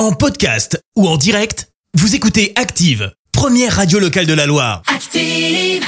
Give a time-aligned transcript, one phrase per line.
[0.00, 4.80] En podcast ou en direct, vous écoutez Active, première radio locale de la Loire.
[4.86, 5.84] Active.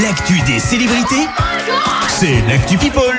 [0.00, 1.26] L'actu des célébrités,
[2.08, 3.18] c'est l'actu People.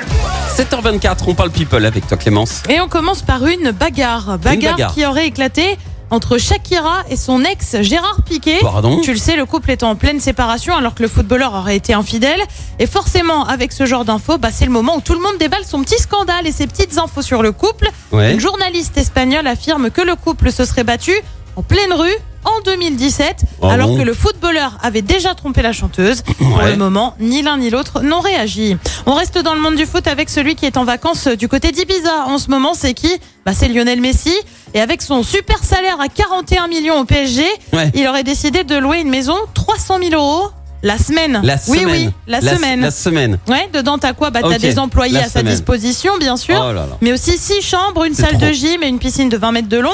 [0.56, 2.62] 7h24, on parle people avec toi Clémence.
[2.70, 4.38] Et on commence par une bagarre.
[4.38, 4.94] Bagarre, bagarre.
[4.94, 5.76] qui aurait éclaté
[6.12, 8.58] entre Shakira et son ex Gérard Piquet.
[8.60, 11.74] Pardon Tu le sais, le couple est en pleine séparation alors que le footballeur aurait
[11.74, 12.40] été infidèle.
[12.78, 15.64] Et forcément, avec ce genre d'infos, bah, c'est le moment où tout le monde déballe
[15.64, 17.88] son petit scandale et ses petites infos sur le couple.
[18.12, 18.34] Ouais.
[18.34, 21.12] Une journaliste espagnole affirme que le couple se serait battu
[21.56, 25.72] en pleine rue en 2017, Oh alors bon que le footballeur avait déjà trompé la
[25.72, 26.22] chanteuse.
[26.38, 26.70] Pour Ouais.
[26.72, 28.76] le moment, ni l'un ni l'autre n'ont réagi.
[29.06, 31.70] On reste dans le monde du foot avec celui qui est en vacances du côté
[31.70, 32.24] d'Ibiza.
[32.26, 33.12] En ce moment, c'est qui?
[33.46, 34.34] Bah, C'est Lionel Messi.
[34.74, 37.90] Et avec son super salaire à 41 millions au PSG, Ouais.
[37.94, 40.48] il aurait décidé de louer une maison 300 000 euros
[40.82, 41.40] la semaine.
[41.44, 42.06] La oui, semaine.
[42.06, 42.80] oui, la, semaine.
[42.80, 43.38] La semaine.
[43.48, 44.30] Ouais, dedans, t'as quoi?
[44.30, 46.56] Bah, T'as des employés la à sa disposition, bien sûr.
[46.58, 46.96] Oh là là.
[47.00, 48.46] Mais aussi six chambres, une salle trop.
[48.48, 49.90] de gym et une piscine de 20 mètres de long.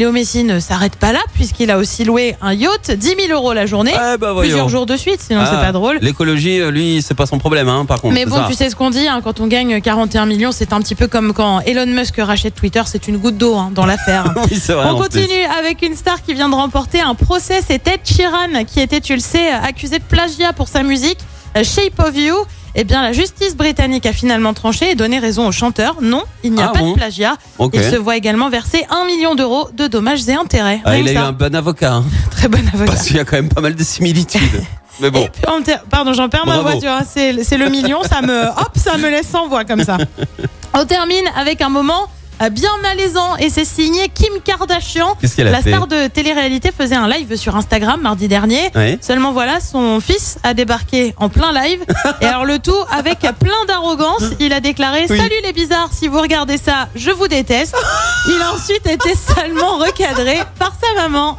[0.00, 3.52] Léo Messi ne s'arrête pas là puisqu'il a aussi loué un yacht, 10 000 euros
[3.52, 5.98] la journée, Ah bah plusieurs jours de suite, sinon c'est Ah, pas drôle.
[6.00, 8.14] L'écologie, euh, lui, c'est pas son problème, hein, par contre.
[8.14, 8.46] Mais bon, ça.
[8.48, 11.06] tu sais ce qu'on dit, hein, quand on gagne 41 millions, c'est un petit peu
[11.06, 14.32] comme quand Elon Musk rachète Twitter, c'est une goutte d'eau hein, dans l'affaire.
[14.50, 14.58] Oui.
[14.70, 17.60] On continue avec une star qui vient de remporter un procès.
[17.66, 21.18] C'est Ed Sheeran qui était, tu le sais, accusé de plagiat pour sa musique
[21.58, 22.36] euh, Shape of You.
[22.74, 25.96] Eh bien, la justice britannique a finalement tranché et donné raison au chanteur.
[26.00, 27.36] Non, il n'y a Ah pas bon de plagiat.
[27.58, 27.72] Ok.
[27.74, 30.80] Il se voit également verser un million d'euros de dommages et intérêts.
[30.84, 31.26] Ah, Rien il a que eu ça.
[31.26, 32.92] un bon avocat, hein, très bon avocat.
[32.92, 34.40] parce qu'il y a quand même pas mal de similitudes.
[35.00, 36.78] Mais bon, Et puis, en ter- Pardon, j'en perds ma Bravo.
[36.78, 36.98] voiture.
[37.08, 39.96] C'est c'est le million, ça me, hop, ça me laisse sans voix comme ça.
[40.74, 42.06] On termine avec un moment
[42.48, 45.14] bien malaisant et c'est signé Kim Kardashian.
[45.20, 48.70] qu'est-ce qu'elle a La fait star de télé-réalité faisait un live sur Instagram mardi dernier.
[49.02, 51.84] Seulement voilà, son fils a débarqué en plein live.
[52.22, 54.22] Et alors le tout avec plein d'arrogance.
[54.38, 55.18] Il a déclaré Oui.
[55.18, 57.74] Salut les bizarres, si vous regardez ça, je vous déteste.
[58.28, 61.36] Il a ensuite été salement recadré par sa maman.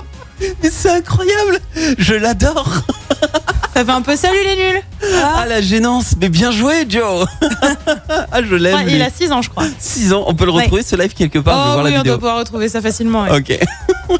[0.62, 1.60] Mais c'est incroyable
[1.98, 2.68] Je l'adore
[3.74, 4.82] Ça fait un peu salut les nuls.
[5.24, 7.26] Ah, la gênance Mais bien joué, Joe
[8.32, 8.96] Ah, je l'aime, lui.
[8.96, 9.64] il a 6 ans, je crois.
[9.80, 12.02] 6 ans, on peut le retrouver, ce live, quelque part, je oh voir oui, la
[12.02, 13.24] on doit pouvoir retrouver ça facilement.
[13.24, 13.38] ouais.
[13.40, 13.60] Ok.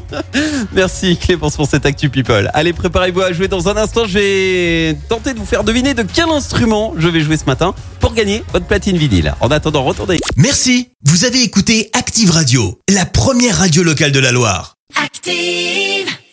[0.72, 2.50] Merci Clémence pour cette Actu People.
[2.54, 4.06] Allez, préparez-vous à jouer dans un instant.
[4.06, 7.74] Je vais tenter de vous faire deviner de quel instrument je vais jouer ce matin
[8.00, 9.34] pour gagner votre platine vinyle.
[9.40, 10.18] En attendant, retournez.
[10.36, 14.74] Merci, vous avez écouté Active Radio, la première radio locale de la Loire.
[15.02, 16.11] Active.